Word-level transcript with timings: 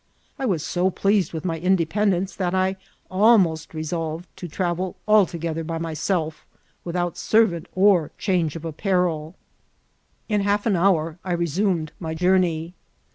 I 0.39 0.47
was 0.47 0.65
so 0.65 0.89
pleased 0.89 1.31
with 1.31 1.45
my 1.45 1.59
independence 1.59 2.35
that 2.35 2.55
I 2.55 2.75
almost 3.11 3.75
re 3.75 3.83
solved 3.83 4.27
to 4.37 4.47
travel 4.47 4.95
altogether 5.07 5.63
by 5.63 5.77
myself, 5.77 6.43
without 6.83 7.19
servant 7.19 7.67
or 7.75 8.09
change 8.17 8.55
of 8.55 8.63
appareL 8.65 9.35
In 10.27 10.41
half 10.41 10.65
an 10.65 10.75
hour 10.75 11.19
I 11.23 11.33
resumed 11.33 11.91
my 11.99 12.15
FALLS 12.15 12.15
OF 12.15 12.15
8AK 12.15 12.17
PCI>RO« 12.17 12.37
S91 12.39 12.41
jcnmey. 12.41 12.73